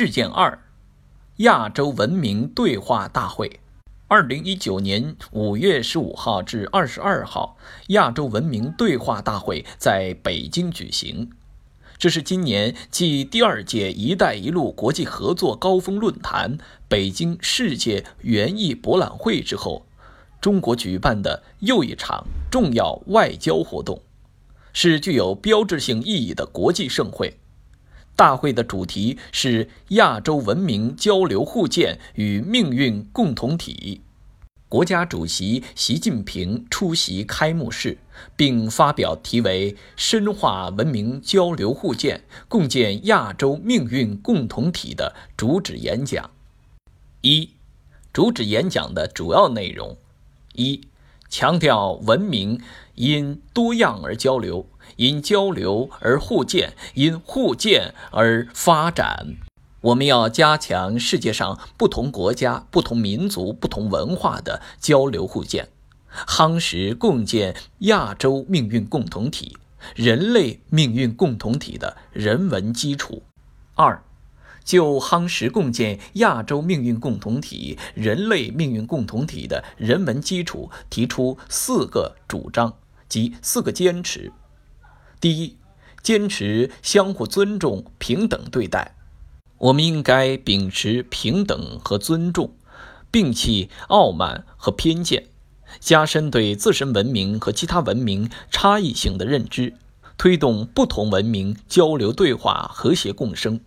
[0.00, 0.56] 事件二：
[1.38, 3.58] 亚洲文明对话大会。
[4.06, 11.28] 二零一九年五月十五号至二十二号，亚洲文明对话大会在北京举行。
[11.98, 16.56] 这是今年继第二届“一带一路”国际合作高峰论坛、
[16.86, 19.84] 北京世界园艺博览会之后，
[20.40, 24.00] 中国举办的又一场重要外交活动，
[24.72, 27.36] 是具有标志性意义的国际盛会。
[28.18, 34.00] 大会的主题是亚洲文明交流互鉴与命运共同体。
[34.68, 37.96] 国家主席习近平出席开幕式，
[38.34, 46.28] 并发表题为“深化文明交流互鉴，共建亚洲命运共同体”的主旨演讲。
[47.20, 47.50] 一、
[48.12, 49.96] 主旨演讲的主要内容：
[50.54, 50.80] 一、
[51.28, 52.60] 强调文明
[52.94, 54.66] 因多样而交流。
[54.96, 59.36] 因交流而互鉴，因互鉴而发展。
[59.80, 65.68] 我们要加强世界上不同国家、不同民族、不同文化的交流互鉴，
[66.26, 69.56] 夯实共建亚洲命运共同体、
[69.94, 73.22] 人类命运共同体的人文基础。
[73.74, 74.02] 二，
[74.68, 82.74] 就夯实共建亚洲命运共同体、人类命运共同体的人文基础，提出四个主张
[83.08, 84.30] 及四个坚持。
[85.22, 85.56] 第一，
[86.02, 88.94] 坚持相互尊重、平等对待。
[89.56, 92.52] 我们应该秉持平等和尊重，
[93.10, 95.28] 摒弃傲慢和偏见，
[95.80, 99.72] 加深对自身文明和其他文明差异性的认知，
[100.18, 103.58] 推动不同文明交流对话、和谐共生。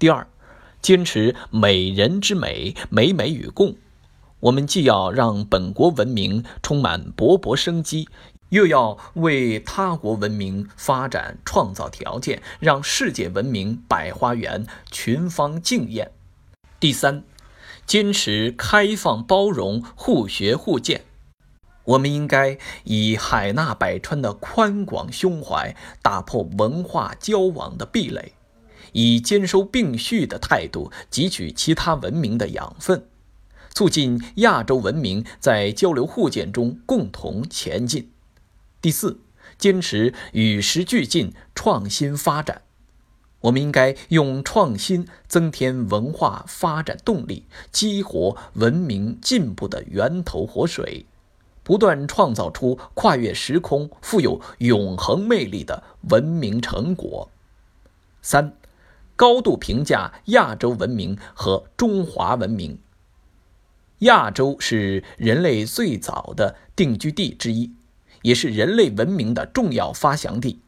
[0.00, 0.26] 第二，
[0.80, 3.76] 坚持美人之美、美美与共。
[4.40, 8.08] 我们既要让本国文明充满勃勃生机。
[8.48, 16.10] 又要为他国文明发展创造条件，让世界文明百花园群芳竞艳。
[16.80, 17.22] 第三，
[17.84, 21.02] 坚持开放包容、互学互鉴。
[21.84, 28.32] 我们应该以海纳百川的宽广胸怀，打破文化交往的壁垒，
[28.92, 33.06] 以兼收并蓄的态度汲取其他文明的养分，
[33.74, 38.10] 促进亚洲文明在交流互鉴中共同前进。
[38.80, 39.20] 第四，
[39.58, 42.62] 坚持与时俱进、创新发展。
[43.42, 51.06] 我们应该用创新增添文化发展动力，激活文明进步的源头活水，
[51.62, 57.30] 不断创造出跨越时空、富有永恒魅力的文明成果。
[58.20, 58.54] 三，
[59.20, 62.78] 高度评价亚洲文明和中华文明。
[63.98, 67.74] 亚洲是人类最早的定居地之一。
[68.22, 70.60] 也是人类文明的重要发祥地，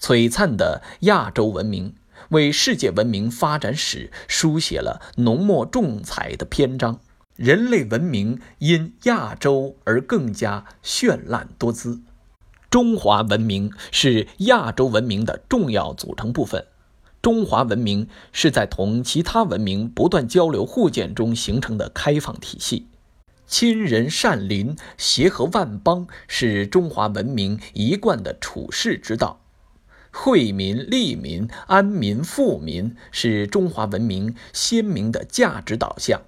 [0.00, 1.94] 璀璨的亚洲文明
[2.30, 6.98] 为世界文明发展史书写了浓墨重彩的篇章。
[7.36, 12.00] 人类文明因亚洲而更加绚烂多姿。
[12.68, 16.66] 中华文明是亚洲文明的重要组成部分。
[17.22, 22.86] 中华文明是在同其他文明不断交流互鉴中形成的开放体系。
[23.46, 29.40] 亲仁善邻，协和万邦是中华文明一贯的处世之道；
[30.12, 36.20] 惠民利民，安民富民是中华文明鲜明的价值导向；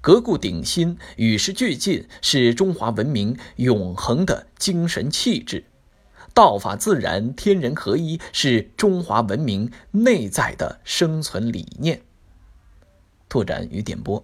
[0.00, 5.64] 革故鼎新，与时俱进是中华文明永恒的精神气质；
[6.36, 12.02] 道法自然，天人合一是中华文明内在的生存理念。
[13.26, 14.22] 拓展与点播。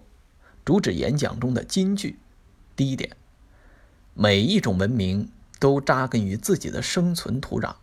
[0.63, 2.19] 主旨演讲中的金句：
[2.75, 3.17] 第一点，
[4.13, 7.73] 每一种文明都扎根于自己的生存土壤，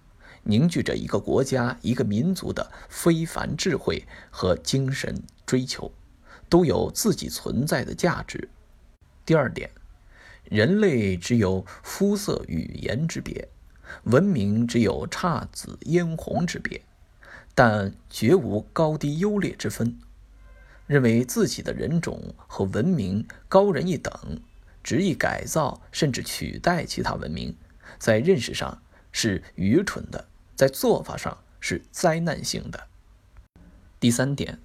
[0.44, 5.90] 凝聚着一个国家、一个民族的非凡智慧和精神追求，
[6.48, 8.48] 都有自己存在的价值。
[9.26, 9.68] 第二点，
[10.44, 13.48] 人类只有肤色、语言之别，
[14.04, 16.82] 文明只有姹紫嫣红之别，
[17.54, 19.98] 但绝无高低优劣之分。
[20.86, 24.12] 认为自己的人种和文明高人一等，
[24.82, 27.56] 执意改造甚至取代其他文明，
[27.98, 28.82] 在认识上
[29.12, 30.26] 是愚蠢的，
[30.56, 32.88] 在做法上是灾难性的。
[34.00, 34.58] 第三点，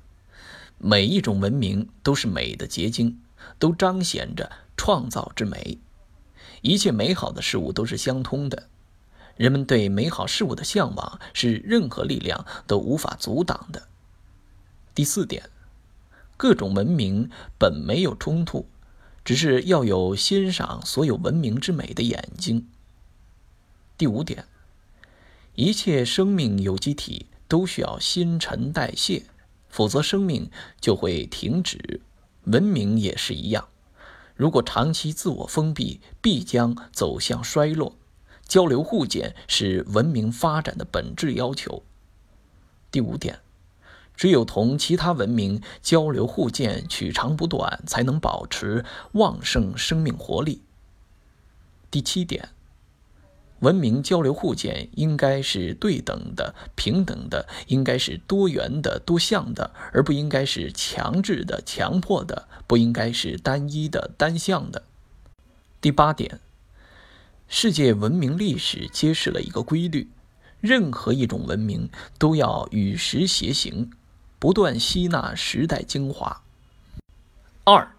[0.80, 3.22] 每一种文明都是美的结晶，
[3.60, 5.78] 都彰显着创造之美。
[6.62, 8.68] 一切美好的事物都是相通的，
[9.38, 13.88] 人们对美好事物的向往是任何力量都无法阻挡的。
[14.94, 15.50] 第四点。
[16.38, 18.68] 各种文明本没有冲突，
[19.24, 22.68] 只是要有欣赏所有文明之美的眼睛。
[23.98, 24.46] 第五点，
[25.54, 29.28] 一切生命有机体都需要新陈代谢，
[29.70, 30.52] 否则生命
[30.82, 32.02] 就会停止。
[32.44, 33.70] 文明也是一样，
[34.36, 37.96] 如果长期自我封闭，必将走向衰落。
[38.56, 41.84] 交流互鉴是文明发展的本质要求。
[42.90, 43.40] 第五点，
[44.16, 50.62] 只有同其他文明交流互鉴，取长补短，才能保持旺盛生命活力。
[51.92, 52.48] 第七点。
[53.60, 64.84] 文明交流互鉴应该是对等的、平等的，应该是多元的、多项的，而不应该是强制的、强迫的，不应该是单一的、单向的。
[65.82, 66.40] 第八点，
[67.58, 70.10] 世界文明历史揭示了一个规律：
[70.60, 73.90] 任何一种文明都要与时偕行，
[74.40, 76.42] 不断吸纳时代精华。
[77.64, 77.96] 二。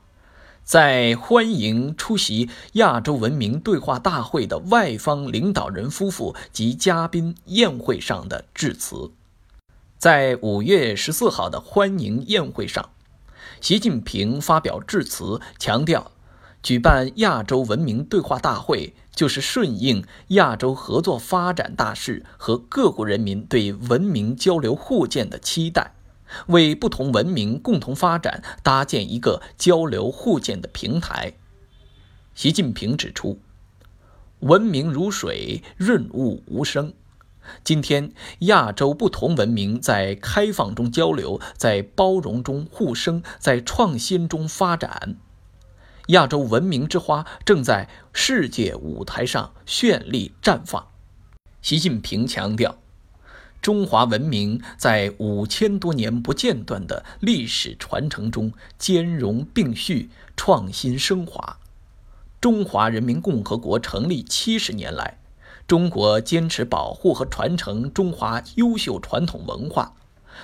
[0.63, 9.11] 在欢迎出席亚洲文明对话大会的外方领导人夫妇及嘉宾宴会上的致辞。
[9.97, 12.91] 在五月十四号的欢迎宴会上，
[13.63, 16.11] 习近平发表致辞，强调，
[16.67, 25.93] 举办亚洲文明对话大会就是顺应亚洲合作发展大势和各国人民对文明交流互鉴的期待。
[26.49, 31.35] 为不同文明共同发展搭建一个交流互鉴的平台。
[32.35, 33.39] 习近平指出，
[34.41, 36.93] 文明如水，润物无声。
[37.63, 38.11] 今天，
[38.41, 45.15] 亚洲不同文明在开放中交流，在包容中互生，在创新中发展。
[46.09, 50.87] 亚洲文明之花正在世界舞台上绚丽绽放。
[51.61, 52.77] 习近平强调。
[53.61, 61.59] 中华文明在五千多年不间断的历史传承中兼容并蓄、创新升华。
[62.41, 65.19] 中华人民共和国成立七十年来，
[65.67, 69.97] 中国坚持保护和传承中华优秀传统文化，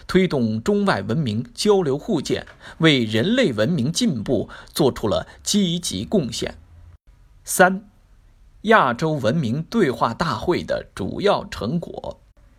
[0.07, 2.47] 推动中外文明交流互鉴，
[2.79, 6.57] 为人类文明进步做出了积极贡献。
[7.45, 7.89] 三、
[8.63, 12.19] 亚洲文明对话大会的主要成果。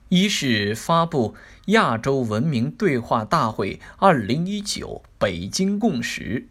[0.09, 1.33] 一是发布
[1.67, 6.49] 亚洲文明对话大会二零一九北京共识，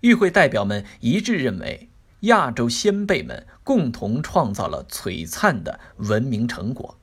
[0.00, 1.90] 与会代表们一致认为，
[2.20, 6.96] 亚洲先辈们共同创造了璀璨的文明成果，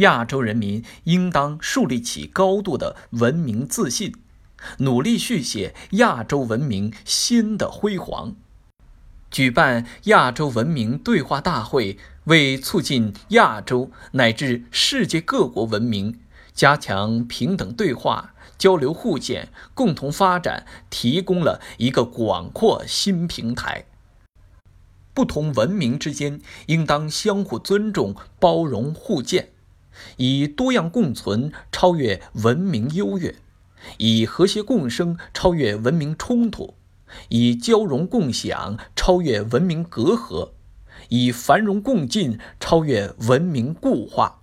[0.00, 4.14] 亚洲人民应当树立起高度的文明自信，
[4.78, 8.34] 努力续写亚洲文明新的辉煌。
[9.30, 16.18] 举办亚洲文明对话大会，为促进亚洲乃至世界各国文明
[16.52, 23.84] 加强平等对话、交流互鉴、共同发展提供了一个广阔新平台。
[25.14, 29.50] 不同文明之间应当相互尊重、包容互鉴，
[30.16, 33.34] 以多样共存超越文明优越，
[33.98, 36.74] 以和谐共生超越文明冲突。
[37.28, 40.50] 以交融共享超越文明隔阂，
[41.08, 44.40] 以繁荣共进超越文明固化。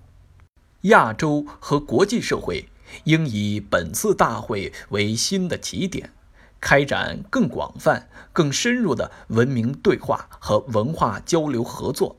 [0.81, 2.67] 亚洲和国际社会
[3.05, 6.11] 应以本次大会为新的起点，
[6.59, 12.17] 开展更广泛、更深入的文明对话和文化交流合作，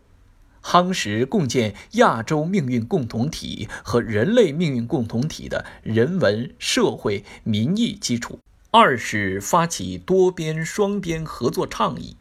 [0.62, 8.38] 夯实共建亚洲命运共同体和人类命运共同体的人文、社会、民意基础。
[8.70, 12.16] 二是发起多边、双边合作倡议，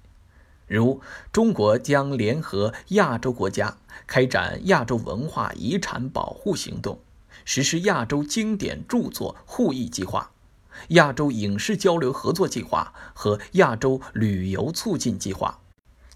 [0.65, 1.01] 如
[1.31, 3.77] 中国将联合亚洲国家
[4.07, 6.99] 开展亚洲文化遗产保护行动，
[7.43, 10.31] 实施亚洲经典著作互译计划、
[10.89, 15.59] 亚洲影视交流合作计划和亚洲旅游促进计划。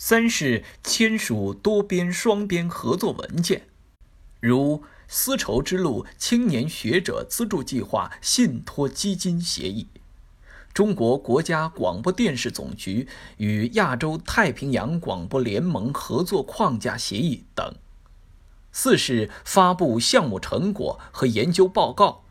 [0.04, 3.68] 三是签署多边、双边合作文件，
[4.40, 9.90] 如丝绸之路青年学者资助计划信托基金协议。
[10.74, 17.76] 中国国家广播电视总局与亚洲太平洋广播联盟合作框架协议等。
[18.72, 22.24] 四是发布项目成果和研究报告，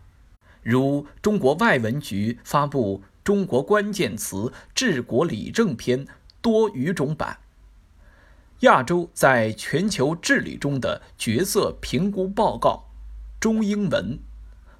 [0.64, 6.04] 如中国外文局发布《中国关键词治国理政篇》
[6.42, 7.38] 多语种版，
[8.60, 12.90] 亚洲在全球治理中的角色评估报告，
[13.38, 14.18] 中英文。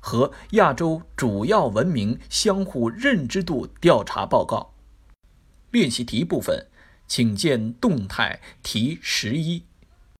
[0.02, 4.74] 和亚洲主要文明相互认知度调查报告。
[5.70, 6.66] 练习题部分，
[7.06, 9.64] 请见动态题十一。